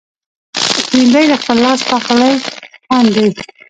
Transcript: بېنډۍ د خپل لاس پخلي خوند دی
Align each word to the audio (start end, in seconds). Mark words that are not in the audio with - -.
بېنډۍ 0.91 1.25
د 1.29 1.33
خپل 1.41 1.57
لاس 1.65 1.79
پخلي 1.89 2.33
خوند 2.85 3.09
دی 3.15 3.27